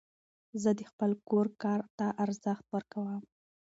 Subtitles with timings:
[0.61, 3.21] زه د خپل کور کار ته ارزښت ورکوم.